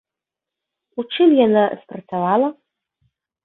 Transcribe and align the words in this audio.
У 1.03 1.05
чым 1.13 1.37
яна 1.41 1.63
спрацавала? 1.85 2.47